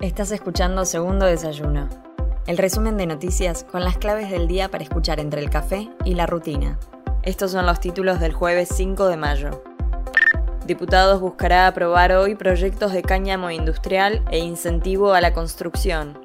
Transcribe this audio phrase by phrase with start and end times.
[0.00, 1.86] Estás escuchando Segundo Desayuno,
[2.46, 6.14] el resumen de noticias con las claves del día para escuchar entre el café y
[6.14, 6.78] la rutina.
[7.22, 9.62] Estos son los títulos del jueves 5 de mayo.
[10.64, 16.18] Diputados buscará aprobar hoy proyectos de cáñamo industrial e incentivo a la construcción.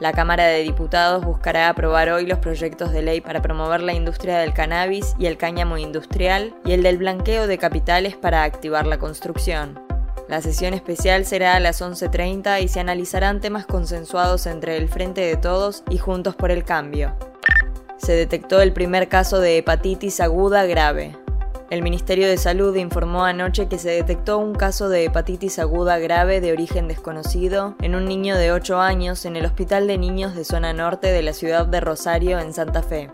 [0.00, 4.38] La Cámara de Diputados buscará aprobar hoy los proyectos de ley para promover la industria
[4.38, 8.98] del cannabis y el cáñamo industrial y el del blanqueo de capitales para activar la
[8.98, 9.89] construcción.
[10.30, 15.22] La sesión especial será a las 11.30 y se analizarán temas consensuados entre el Frente
[15.22, 17.16] de Todos y Juntos por el Cambio.
[17.96, 21.16] Se detectó el primer caso de hepatitis aguda grave.
[21.68, 26.40] El Ministerio de Salud informó anoche que se detectó un caso de hepatitis aguda grave
[26.40, 30.44] de origen desconocido en un niño de 8 años en el Hospital de Niños de
[30.44, 33.10] Zona Norte de la ciudad de Rosario, en Santa Fe.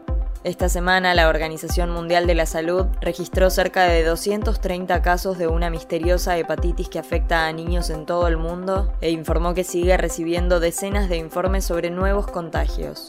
[0.47, 5.71] Esta semana la Organización Mundial de la Salud registró cerca de 230 casos de una
[5.71, 10.61] misteriosa hepatitis que afecta a niños en todo el mundo e informó que sigue recibiendo
[10.61, 13.09] decenas de informes sobre nuevos contagios.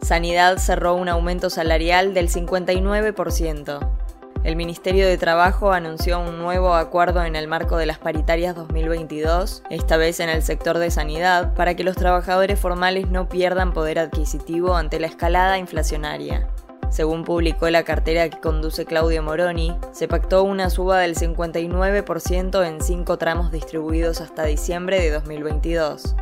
[0.00, 4.01] Sanidad cerró un aumento salarial del 59%.
[4.44, 9.62] El Ministerio de Trabajo anunció un nuevo acuerdo en el marco de las paritarias 2022,
[9.70, 14.00] esta vez en el sector de sanidad, para que los trabajadores formales no pierdan poder
[14.00, 16.48] adquisitivo ante la escalada inflacionaria.
[16.90, 22.82] Según publicó la cartera que conduce Claudio Moroni, se pactó una suba del 59% en
[22.82, 26.16] cinco tramos distribuidos hasta diciembre de 2022.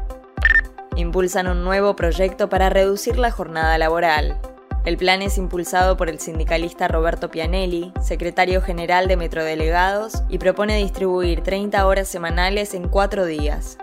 [0.95, 4.39] Impulsan un nuevo proyecto para reducir la jornada laboral.
[4.87, 10.79] El plan es impulsado por el sindicalista Roberto Pianelli, secretario general de Metrodelegados, y propone
[10.79, 13.77] distribuir 30 horas semanales en cuatro días.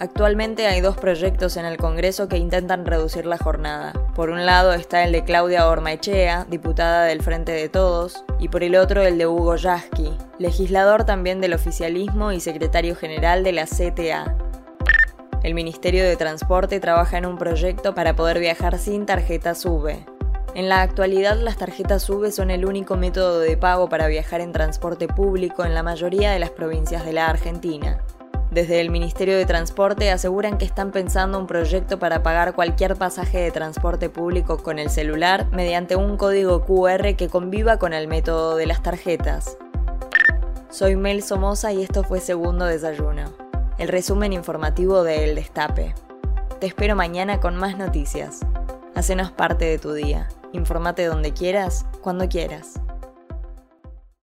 [0.00, 3.92] Actualmente hay dos proyectos en el Congreso que intentan reducir la jornada.
[4.14, 8.62] Por un lado está el de Claudia Ormaechea, diputada del Frente de Todos, y por
[8.62, 13.66] el otro el de Hugo Yasky, legislador también del oficialismo y secretario general de la
[13.66, 14.34] CTA.
[15.42, 20.17] El Ministerio de Transporte trabaja en un proyecto para poder viajar sin tarjeta SUBE.
[20.58, 24.50] En la actualidad las tarjetas SUBE son el único método de pago para viajar en
[24.50, 28.00] transporte público en la mayoría de las provincias de la Argentina.
[28.50, 33.38] Desde el Ministerio de Transporte aseguran que están pensando un proyecto para pagar cualquier pasaje
[33.38, 38.56] de transporte público con el celular mediante un código QR que conviva con el método
[38.56, 39.58] de las tarjetas.
[40.70, 43.32] Soy Mel Somoza y esto fue Segundo Desayuno,
[43.78, 45.94] el resumen informativo de El Destape.
[46.58, 48.40] Te espero mañana con más noticias.
[48.96, 50.26] Hacenos parte de tu día.
[50.52, 52.80] Informate donde quieras, cuando quieras.